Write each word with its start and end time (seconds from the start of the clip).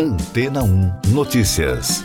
Antena 0.00 0.62
1 0.62 0.92
Notícias. 1.08 2.04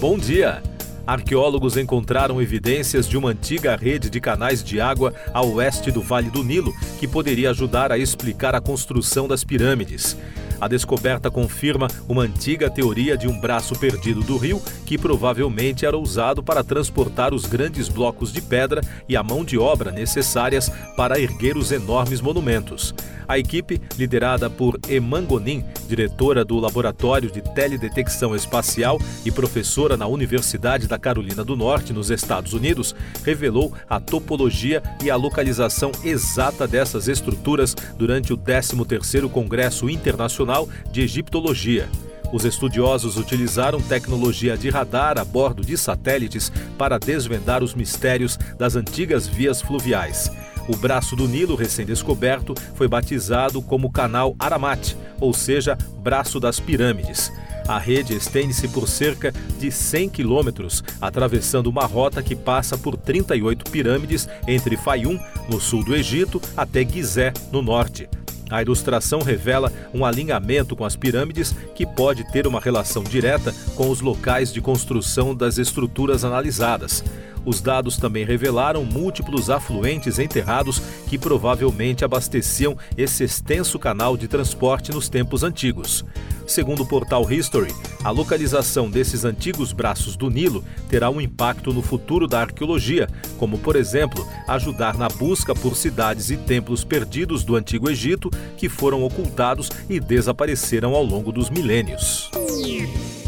Bom 0.00 0.18
dia. 0.18 0.60
Arqueólogos 1.06 1.76
encontraram 1.76 2.42
evidências 2.42 3.08
de 3.08 3.16
uma 3.16 3.30
antiga 3.30 3.76
rede 3.76 4.10
de 4.10 4.20
canais 4.20 4.60
de 4.64 4.80
água 4.80 5.14
a 5.32 5.40
oeste 5.40 5.92
do 5.92 6.02
Vale 6.02 6.30
do 6.30 6.42
Nilo 6.42 6.74
que 6.98 7.06
poderia 7.06 7.50
ajudar 7.50 7.92
a 7.92 7.96
explicar 7.96 8.56
a 8.56 8.60
construção 8.60 9.28
das 9.28 9.44
pirâmides. 9.44 10.16
A 10.60 10.66
descoberta 10.66 11.30
confirma 11.30 11.88
uma 12.08 12.22
antiga 12.22 12.68
teoria 12.68 13.16
de 13.16 13.28
um 13.28 13.38
braço 13.40 13.78
perdido 13.78 14.20
do 14.22 14.36
rio 14.36 14.60
que 14.84 14.98
provavelmente 14.98 15.86
era 15.86 15.96
usado 15.96 16.42
para 16.42 16.64
transportar 16.64 17.32
os 17.32 17.46
grandes 17.46 17.88
blocos 17.88 18.32
de 18.32 18.40
pedra 18.40 18.80
e 19.08 19.16
a 19.16 19.22
mão 19.22 19.44
de 19.44 19.58
obra 19.58 19.92
necessárias 19.92 20.70
para 20.96 21.20
erguer 21.20 21.56
os 21.56 21.70
enormes 21.70 22.20
monumentos. 22.20 22.94
A 23.28 23.38
equipe, 23.38 23.78
liderada 23.98 24.48
por 24.48 24.80
Emangonin, 24.88 25.62
diretora 25.86 26.46
do 26.46 26.58
Laboratório 26.58 27.30
de 27.30 27.42
Teledetecção 27.42 28.34
Espacial 28.34 28.98
e 29.22 29.30
professora 29.30 29.98
na 29.98 30.06
Universidade 30.06 30.88
da 30.88 30.98
Carolina 30.98 31.44
do 31.44 31.54
Norte, 31.54 31.92
nos 31.92 32.08
Estados 32.08 32.54
Unidos, 32.54 32.96
revelou 33.22 33.74
a 33.86 34.00
topologia 34.00 34.82
e 35.04 35.10
a 35.10 35.16
localização 35.16 35.92
exata 36.02 36.66
dessas 36.66 37.06
estruturas 37.06 37.74
durante 37.98 38.32
o 38.32 38.38
13º 38.38 39.28
Congresso 39.28 39.90
Internacional 39.90 40.47
de 40.90 41.02
Egiptologia. 41.02 41.88
Os 42.32 42.44
estudiosos 42.44 43.16
utilizaram 43.16 43.80
tecnologia 43.80 44.56
de 44.56 44.68
radar 44.70 45.18
a 45.18 45.24
bordo 45.24 45.64
de 45.64 45.76
satélites 45.76 46.52
para 46.76 46.98
desvendar 46.98 47.62
os 47.62 47.74
mistérios 47.74 48.38
das 48.58 48.76
antigas 48.76 49.26
vias 49.26 49.60
fluviais. 49.60 50.30
O 50.68 50.76
braço 50.76 51.16
do 51.16 51.26
Nilo 51.26 51.54
recém-descoberto 51.54 52.54
foi 52.74 52.86
batizado 52.88 53.62
como 53.62 53.90
Canal 53.90 54.36
Aramat, 54.38 54.94
ou 55.18 55.32
seja, 55.32 55.76
Braço 56.00 56.38
das 56.38 56.60
Pirâmides. 56.60 57.32
A 57.66 57.78
rede 57.78 58.14
estende-se 58.14 58.68
por 58.68 58.88
cerca 58.88 59.32
de 59.58 59.70
100 59.70 60.08
quilômetros, 60.08 60.82
atravessando 61.00 61.66
uma 61.66 61.84
rota 61.84 62.22
que 62.22 62.34
passa 62.34 62.78
por 62.78 62.96
38 62.96 63.70
pirâmides 63.70 64.26
entre 64.46 64.76
Fayum, 64.76 65.18
no 65.50 65.60
sul 65.60 65.84
do 65.84 65.94
Egito, 65.94 66.40
até 66.56 66.82
Gizé, 66.82 67.32
no 67.52 67.60
norte. 67.60 68.08
A 68.50 68.62
ilustração 68.62 69.20
revela 69.20 69.72
um 69.92 70.04
alinhamento 70.04 70.74
com 70.74 70.84
as 70.84 70.96
pirâmides 70.96 71.54
que 71.74 71.86
pode 71.86 72.24
ter 72.32 72.46
uma 72.46 72.60
relação 72.60 73.02
direta 73.02 73.54
com 73.74 73.90
os 73.90 74.00
locais 74.00 74.52
de 74.52 74.60
construção 74.60 75.34
das 75.34 75.58
estruturas 75.58 76.24
analisadas. 76.24 77.04
Os 77.48 77.62
dados 77.62 77.96
também 77.96 78.26
revelaram 78.26 78.84
múltiplos 78.84 79.48
afluentes 79.48 80.18
enterrados 80.18 80.82
que 81.08 81.16
provavelmente 81.16 82.04
abasteciam 82.04 82.76
esse 82.94 83.24
extenso 83.24 83.78
canal 83.78 84.18
de 84.18 84.28
transporte 84.28 84.92
nos 84.92 85.08
tempos 85.08 85.42
antigos. 85.42 86.04
Segundo 86.46 86.82
o 86.82 86.86
portal 86.86 87.30
History, 87.32 87.74
a 88.04 88.10
localização 88.10 88.90
desses 88.90 89.24
antigos 89.24 89.72
braços 89.72 90.14
do 90.14 90.28
Nilo 90.28 90.62
terá 90.90 91.08
um 91.08 91.22
impacto 91.22 91.72
no 91.72 91.80
futuro 91.80 92.26
da 92.26 92.42
arqueologia, 92.42 93.08
como, 93.38 93.58
por 93.58 93.76
exemplo, 93.76 94.28
ajudar 94.46 94.98
na 94.98 95.08
busca 95.08 95.54
por 95.54 95.74
cidades 95.74 96.30
e 96.30 96.36
templos 96.36 96.84
perdidos 96.84 97.44
do 97.44 97.56
Antigo 97.56 97.88
Egito 97.88 98.28
que 98.58 98.68
foram 98.68 99.02
ocultados 99.02 99.70
e 99.88 99.98
desapareceram 99.98 100.94
ao 100.94 101.02
longo 101.02 101.32
dos 101.32 101.48
milênios. 101.48 102.30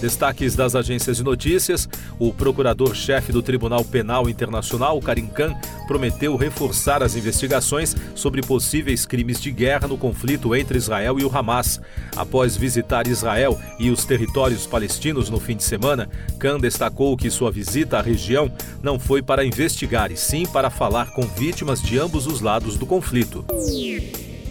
Destaques 0.00 0.54
das 0.54 0.74
agências 0.74 1.16
de 1.16 1.22
notícias: 1.22 1.88
o 2.18 2.32
procurador-chefe 2.32 3.32
do 3.32 3.42
Tribunal 3.42 3.84
Penal 3.84 4.28
Internacional, 4.28 5.00
Karim 5.00 5.26
Khan, 5.26 5.54
prometeu 5.86 6.36
reforçar 6.36 7.02
as 7.02 7.16
investigações 7.16 7.94
sobre 8.14 8.42
possíveis 8.42 9.06
crimes 9.06 9.40
de 9.40 9.50
guerra 9.50 9.88
no 9.88 9.96
conflito 9.96 10.54
entre 10.54 10.76
Israel 10.76 11.18
e 11.18 11.24
o 11.24 11.36
Hamas. 11.36 11.80
Após 12.14 12.56
visitar 12.56 13.06
Israel 13.06 13.58
e 13.78 13.90
os 13.90 14.04
territórios 14.04 14.66
palestinos 14.66 15.30
no 15.30 15.40
fim 15.40 15.56
de 15.56 15.64
semana, 15.64 16.08
Khan 16.38 16.58
destacou 16.58 17.16
que 17.16 17.30
sua 17.30 17.50
visita 17.50 17.98
à 17.98 18.02
região 18.02 18.50
não 18.82 18.98
foi 18.98 19.22
para 19.22 19.44
investigar, 19.44 20.10
e 20.10 20.16
sim 20.16 20.46
para 20.46 20.70
falar 20.70 21.12
com 21.12 21.22
vítimas 21.22 21.80
de 21.80 21.98
ambos 21.98 22.26
os 22.26 22.40
lados 22.40 22.76
do 22.76 22.86
conflito. 22.86 23.44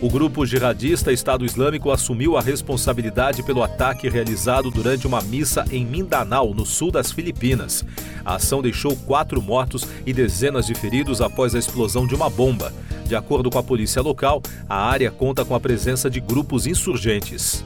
O 0.02 0.10
grupo 0.10 0.46
jihadista 0.46 1.12
Estado 1.12 1.46
Islâmico 1.46 1.90
assumiu 1.90 2.36
a 2.36 2.42
responsabilidade 2.42 3.42
pelo 3.42 3.64
ataque 3.64 4.10
realizado 4.10 4.70
durante 4.70 5.08
uma 5.08 5.22
missa 5.22 5.66
em 5.72 5.86
Mindanao, 5.86 6.54
no 6.54 6.66
sul 6.66 6.92
das 6.92 7.14
Filipinas. 7.14 7.86
A 8.24 8.36
ação 8.36 8.62
deixou 8.62 8.96
quatro 8.98 9.42
mortos 9.42 9.88
e 10.06 10.12
dezenas 10.12 10.66
de 10.68 10.76
feridos 10.76 11.22
após 11.22 11.56
a 11.56 11.60
explosão 11.60 12.06
de 12.06 12.14
uma 12.14 12.30
bomba. 12.30 12.74
De 13.06 13.16
acordo 13.16 13.50
com 13.50 13.58
a 13.58 13.64
polícia 13.64 14.02
local, 14.02 14.42
a 14.68 14.76
área 14.76 15.10
conta 15.10 15.46
com 15.46 15.56
a 15.56 15.60
presença 15.60 16.10
de 16.10 16.20
grupos 16.20 16.68
insurgentes. 16.68 17.64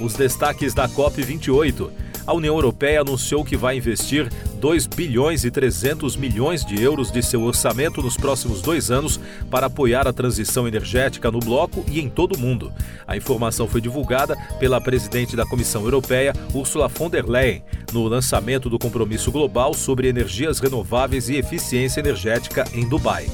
Os 0.00 0.14
destaques 0.14 0.72
da 0.72 0.88
COP28 0.88 1.90
a 2.28 2.34
União 2.34 2.54
Europeia 2.54 3.00
anunciou 3.00 3.42
que 3.42 3.56
vai 3.56 3.78
investir 3.78 4.30
2 4.58 4.86
bilhões 4.86 5.44
e 5.44 5.50
300 5.50 6.16
milhões 6.16 6.64
de 6.64 6.82
euros 6.82 7.10
de 7.10 7.22
seu 7.22 7.42
orçamento 7.42 8.02
nos 8.02 8.16
próximos 8.16 8.60
dois 8.60 8.90
anos 8.90 9.18
para 9.50 9.66
apoiar 9.66 10.06
a 10.06 10.12
transição 10.12 10.66
energética 10.66 11.30
no 11.30 11.38
bloco 11.38 11.84
e 11.88 12.00
em 12.00 12.08
todo 12.08 12.34
o 12.34 12.38
mundo. 12.38 12.72
A 13.06 13.16
informação 13.16 13.68
foi 13.68 13.80
divulgada 13.80 14.36
pela 14.58 14.80
presidente 14.80 15.36
da 15.36 15.46
Comissão 15.46 15.84
Europeia, 15.84 16.32
Ursula 16.52 16.88
von 16.88 17.08
der 17.08 17.24
Leyen, 17.24 17.62
no 17.92 18.06
lançamento 18.06 18.68
do 18.68 18.78
Compromisso 18.78 19.30
Global 19.30 19.72
sobre 19.72 20.08
Energias 20.08 20.58
Renováveis 20.58 21.28
e 21.28 21.36
Eficiência 21.36 22.00
Energética 22.00 22.64
em 22.74 22.86
Dubai. 22.88 23.26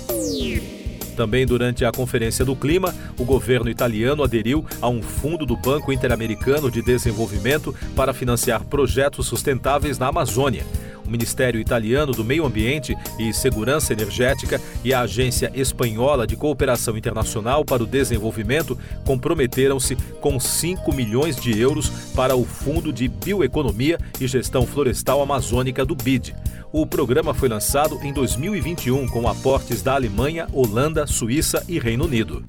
Também 1.14 1.46
durante 1.46 1.84
a 1.84 1.92
Conferência 1.92 2.44
do 2.44 2.56
Clima, 2.56 2.94
o 3.18 3.24
governo 3.24 3.70
italiano 3.70 4.22
aderiu 4.22 4.64
a 4.82 4.88
um 4.88 5.00
fundo 5.00 5.46
do 5.46 5.56
Banco 5.56 5.92
Interamericano 5.92 6.70
de 6.70 6.82
Desenvolvimento 6.82 7.74
para 7.94 8.12
financiar 8.12 8.64
projetos 8.64 9.26
sustentáveis 9.26 9.98
na 9.98 10.08
Amazônia. 10.08 10.64
O 11.06 11.10
Ministério 11.10 11.60
Italiano 11.60 12.12
do 12.12 12.24
Meio 12.24 12.46
Ambiente 12.46 12.96
e 13.18 13.32
Segurança 13.32 13.92
Energética 13.92 14.60
e 14.82 14.92
a 14.92 15.00
Agência 15.00 15.50
Espanhola 15.54 16.26
de 16.26 16.36
Cooperação 16.36 16.96
Internacional 16.96 17.64
para 17.64 17.82
o 17.82 17.86
Desenvolvimento 17.86 18.78
comprometeram-se 19.04 19.96
com 20.20 20.38
5 20.40 20.92
milhões 20.94 21.36
de 21.36 21.58
euros 21.58 21.88
para 22.14 22.36
o 22.36 22.44
Fundo 22.44 22.92
de 22.92 23.08
Bioeconomia 23.08 23.98
e 24.20 24.26
Gestão 24.26 24.66
Florestal 24.66 25.22
Amazônica 25.22 25.84
do 25.84 25.94
BID. 25.94 26.34
O 26.72 26.86
programa 26.86 27.32
foi 27.32 27.48
lançado 27.48 28.00
em 28.02 28.12
2021 28.12 29.06
com 29.08 29.28
aportes 29.28 29.80
da 29.80 29.94
Alemanha, 29.94 30.48
Holanda, 30.52 31.06
Suíça 31.06 31.62
e 31.68 31.78
Reino 31.78 32.04
Unido. 32.04 32.42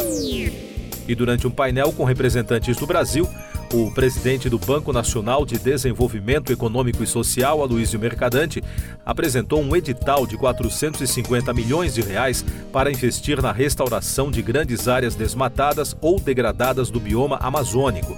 E 1.07 1.13
durante 1.13 1.45
um 1.47 1.51
painel 1.51 1.91
com 1.93 2.03
representantes 2.03 2.77
do 2.77 2.87
Brasil, 2.87 3.29
o 3.73 3.91
presidente 3.91 4.49
do 4.49 4.57
Banco 4.57 4.93
Nacional 4.93 5.45
de 5.45 5.57
Desenvolvimento 5.57 6.51
Econômico 6.51 7.03
e 7.03 7.07
Social, 7.07 7.61
Aloysio 7.61 7.99
Mercadante, 7.99 8.63
apresentou 9.05 9.61
um 9.61 9.75
edital 9.75 10.25
de 10.25 10.37
450 10.37 11.53
milhões 11.53 11.93
de 11.93 12.01
reais 12.01 12.45
para 12.71 12.91
investir 12.91 13.41
na 13.41 13.51
restauração 13.51 14.31
de 14.31 14.41
grandes 14.41 14.87
áreas 14.87 15.15
desmatadas 15.15 15.95
ou 15.99 16.19
degradadas 16.19 16.89
do 16.89 16.99
bioma 16.99 17.37
amazônico. 17.37 18.15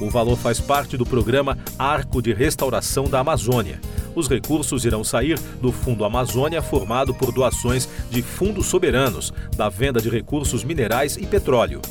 O 0.00 0.10
valor 0.10 0.36
faz 0.36 0.60
parte 0.60 0.96
do 0.96 1.06
programa 1.06 1.56
Arco 1.78 2.20
de 2.20 2.32
Restauração 2.32 3.04
da 3.04 3.20
Amazônia. 3.20 3.80
Os 4.16 4.28
recursos 4.28 4.86
irão 4.86 5.04
sair 5.04 5.38
do 5.60 5.70
Fundo 5.70 6.02
Amazônia, 6.02 6.62
formado 6.62 7.12
por 7.12 7.30
doações 7.30 7.86
de 8.10 8.22
fundos 8.22 8.64
soberanos, 8.64 9.30
da 9.54 9.68
venda 9.68 10.00
de 10.00 10.08
recursos 10.08 10.64
minerais 10.64 11.18
e 11.18 11.26
petróleo. 11.26 11.82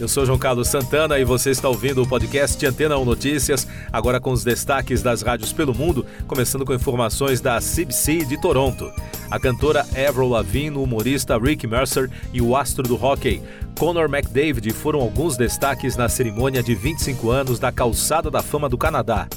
Eu 0.00 0.08
sou 0.08 0.24
João 0.24 0.38
Carlos 0.38 0.68
Santana 0.68 1.18
e 1.18 1.24
você 1.24 1.50
está 1.50 1.68
ouvindo 1.68 2.02
o 2.02 2.08
podcast 2.08 2.64
Antena 2.64 2.96
1 2.96 3.04
Notícias, 3.04 3.68
agora 3.92 4.18
com 4.18 4.32
os 4.32 4.42
destaques 4.42 5.02
das 5.02 5.20
rádios 5.20 5.52
pelo 5.52 5.74
mundo, 5.74 6.06
começando 6.26 6.64
com 6.64 6.72
informações 6.72 7.42
da 7.42 7.58
CBC 7.58 8.24
de 8.24 8.40
Toronto. 8.40 8.90
A 9.30 9.38
cantora 9.38 9.84
Avril 10.08 10.28
Lavigne, 10.28 10.78
o 10.78 10.82
humorista 10.82 11.36
Rick 11.36 11.66
Mercer 11.66 12.10
e 12.32 12.40
o 12.40 12.56
astro 12.56 12.84
do 12.84 12.94
hockey 12.94 13.42
Conor 13.78 14.06
McDavid 14.06 14.70
foram 14.70 15.00
alguns 15.00 15.36
destaques 15.36 15.94
na 15.94 16.08
cerimônia 16.08 16.62
de 16.62 16.74
25 16.74 17.30
anos 17.30 17.58
da 17.58 17.70
Calçada 17.70 18.30
da 18.30 18.42
Fama 18.42 18.68
do 18.68 18.78
Canadá. 18.78 19.28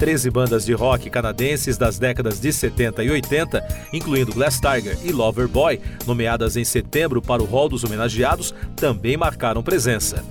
13 0.00 0.30
bandas 0.30 0.64
de 0.64 0.72
rock 0.72 1.10
canadenses 1.10 1.76
das 1.76 1.98
décadas 1.98 2.40
de 2.40 2.50
70 2.50 3.04
e 3.04 3.10
80, 3.10 3.88
incluindo 3.92 4.32
Glass 4.32 4.58
Tiger 4.58 4.96
e 5.04 5.12
Loverboy, 5.12 5.78
nomeadas 6.06 6.56
em 6.56 6.64
setembro 6.64 7.20
para 7.20 7.42
o 7.42 7.44
rol 7.44 7.68
dos 7.68 7.84
homenageados, 7.84 8.54
também 8.76 9.18
marcaram 9.18 9.62
presença. 9.62 10.24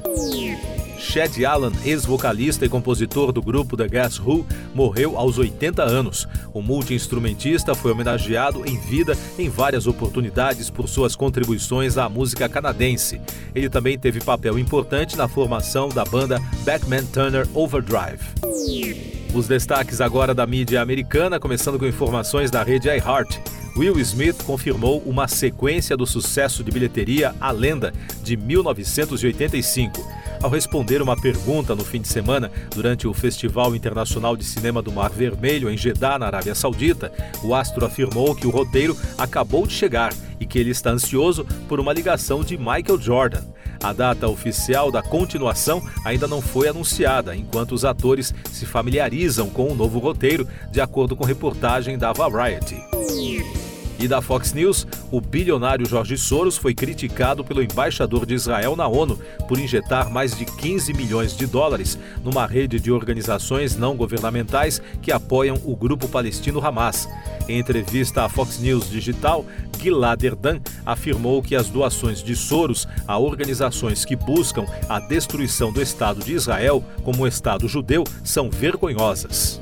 Chad 0.98 1.44
Allen, 1.44 1.72
ex-vocalista 1.86 2.66
e 2.66 2.70
compositor 2.70 3.32
do 3.32 3.44
grupo 3.44 3.78
The 3.78 3.88
Guess 3.88 4.20
Who, 4.20 4.44
morreu 4.74 5.16
aos 5.16 5.38
80 5.38 5.84
anos. 5.84 6.28
O 6.52 6.64
multi-instrumentista 6.64 7.76
foi 7.76 7.92
homenageado 7.92 8.68
em 8.68 8.78
vida 8.80 9.16
em 9.38 9.50
várias 9.50 9.86
oportunidades 9.86 10.72
por 10.72 10.90
suas 10.90 11.16
contribuições 11.16 11.96
à 11.96 12.10
música 12.10 12.50
canadense. 12.50 13.22
Ele 13.54 13.70
também 13.70 14.00
teve 14.00 14.20
papel 14.20 14.58
importante 14.58 15.16
na 15.16 15.28
formação 15.28 15.90
da 15.90 16.04
banda 16.04 16.42
Backman 16.66 17.06
Turner 17.06 17.48
Overdrive. 17.54 19.19
Os 19.34 19.48
destaques 19.48 20.02
agora 20.02 20.34
da 20.34 20.46
mídia 20.48 20.82
americana, 20.82 21.40
começando 21.40 21.78
com 21.78 21.86
informações 21.86 22.50
da 22.50 22.64
rede 22.64 22.88
iHeart. 22.90 23.40
Will 23.78 24.00
Smith 24.00 24.44
confirmou 24.44 25.02
uma 25.06 25.28
sequência 25.28 25.96
do 25.96 26.06
sucesso 26.06 26.64
de 26.64 26.72
bilheteria 26.72 27.36
A 27.40 27.52
Lenda, 27.52 27.94
de 28.24 28.36
1985 28.36 30.20
ao 30.42 30.50
responder 30.50 31.02
uma 31.02 31.20
pergunta 31.20 31.76
no 31.76 31.84
fim 31.84 32.00
de 32.00 32.08
semana 32.08 32.52
durante 32.74 33.08
o 33.08 33.14
Festival 33.14 33.76
Internacional 33.76 34.38
de 34.38 34.46
Cinema 34.46 34.82
do 34.82 34.92
Mar 34.92 35.10
Vermelho 35.10 35.70
em 35.70 35.78
Jeddah, 35.78 36.18
na 36.18 36.28
Arábia 36.28 36.56
Saudita, 36.56 37.12
o 37.44 37.54
astro 37.54 37.86
afirmou 37.86 38.34
que 38.34 38.48
o 38.48 38.50
roteiro 38.50 38.96
acabou 39.18 39.68
de 39.68 39.74
chegar 39.74 40.14
e 40.40 40.46
que 40.46 40.58
ele 40.58 40.70
está 40.70 40.92
ansioso 40.92 41.46
por 41.68 41.80
uma 41.80 41.92
ligação 41.92 42.42
de 42.42 42.58
Michael 42.58 43.00
Jordan. 43.00 43.44
A 43.82 43.94
data 43.94 44.28
oficial 44.28 44.92
da 44.92 45.02
continuação 45.02 45.82
ainda 46.04 46.28
não 46.28 46.42
foi 46.42 46.68
anunciada, 46.68 47.36
enquanto 47.36 47.72
os 47.72 47.86
atores 47.86 48.34
se 48.52 48.66
familiarizam 48.66 49.50
com 49.50 49.72
o 49.72 49.76
novo 49.76 50.00
roteiro, 50.00 50.48
de 50.72 50.82
acordo 50.82 51.16
com 51.16 51.24
reportagem 51.24 51.98
da 51.98 52.12
Variety. 52.12 52.76
E 54.00 54.08
da 54.08 54.22
Fox 54.22 54.54
News, 54.54 54.88
o 55.12 55.20
bilionário 55.20 55.86
Jorge 55.86 56.18
Soros 56.18 56.56
foi 56.56 56.74
criticado 56.74 57.44
pelo 57.44 57.62
embaixador 57.62 58.26
de 58.26 58.34
Israel 58.34 58.74
na 58.74 58.88
ONU 58.88 59.20
por 59.46 59.60
injetar 59.60 60.10
mais 60.10 60.38
de 60.38 60.46
15 60.46 60.94
milhões 60.94 61.36
de 61.36 61.46
dólares 61.46 62.00
numa 62.24 62.46
rede 62.46 62.80
de 62.80 62.94
organizações 62.94 63.76
não 63.76 63.98
governamentais 63.98 64.82
que 65.02 65.12
apoiam 65.12 65.60
o 65.66 65.76
grupo 65.76 66.08
palestino 66.08 66.66
Hamas. 66.66 67.10
Em 67.50 67.60
entrevista 67.60 68.24
à 68.24 68.30
Fox 68.30 68.58
News 68.60 68.90
Digital, 68.90 69.46
Gilad 69.82 70.24
Erdan 70.24 70.62
afirmou 70.86 71.42
que 71.42 71.56
as 71.56 71.70
doações 71.70 72.24
de 72.24 72.38
Soros 72.38 72.88
a 73.06 73.18
organizações 73.18 74.06
que 74.06 74.16
buscam 74.16 74.66
a 74.88 75.00
destruição 75.00 75.74
do 75.74 75.82
Estado 75.82 76.24
de 76.24 76.34
Israel 76.34 76.82
como 77.04 77.28
Estado 77.28 77.68
judeu 77.68 78.06
são 78.24 78.50
vergonhosas. 78.50 79.62